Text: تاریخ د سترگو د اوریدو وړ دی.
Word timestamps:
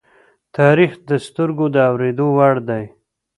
تاریخ 0.57 0.91
د 1.09 1.11
سترگو 1.25 1.65
د 1.75 1.77
اوریدو 1.89 2.25
وړ 2.37 2.55
دی. 2.69 2.83